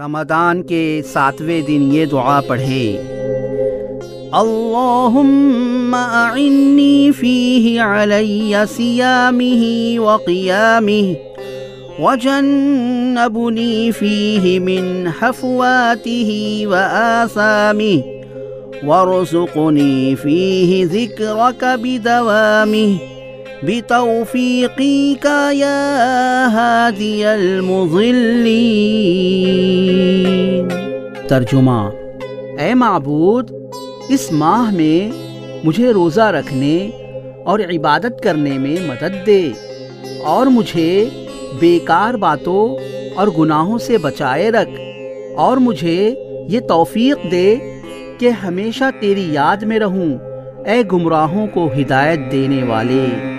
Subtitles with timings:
[0.00, 2.84] رمضان کے ساتویں دن یہ دعا پڑھے
[4.40, 9.50] اللہم اعنی فیہ علی سیامہ
[10.00, 11.02] وقیامہ
[11.98, 16.18] وجنبنی فیہ من حفواتہ
[16.72, 17.94] وآثامہ
[18.88, 22.86] ورزقنی فیہ ذکرک بدوامہ
[23.66, 28.62] بتوفیقی کا یا ہادی المضلین۔
[31.32, 31.88] ترجمہ۔
[32.58, 33.50] اے معبود،
[34.08, 35.16] اس ماہ میں
[35.64, 36.90] مجھے روزہ رکھنے
[37.44, 39.52] اور عبادت کرنے میں مدد دے
[40.24, 41.04] اور مجھے
[41.60, 42.76] بیکار باتوں
[43.16, 44.80] اور گناہوں سے بچائے رکھ
[45.36, 46.14] اور مجھے
[46.48, 47.56] یہ توفیق دے
[48.18, 50.18] کہ ہمیشہ تیری یاد میں رہوں،
[50.66, 53.31] اے گمراہوں کو ہدایت دینے والے۔